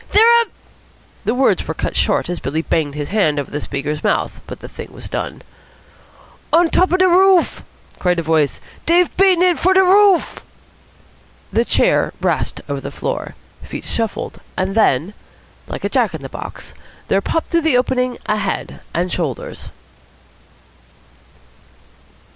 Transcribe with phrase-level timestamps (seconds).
[0.13, 0.47] They're up"
[1.25, 4.41] The words were cut short as Billy banged his hand over the speaker's mouth.
[4.47, 5.43] But the thing was done.
[6.51, 7.61] "On top de roof,"
[7.99, 8.59] cried a voice.
[8.87, 10.41] "Dey've beaten it for de roof."
[11.53, 13.35] The chair rasped over the floor.
[13.61, 14.39] Feet shuffled.
[14.57, 15.13] And then,
[15.67, 16.73] like a jack in the box,
[17.07, 19.69] there popped through the opening a head and shoulders.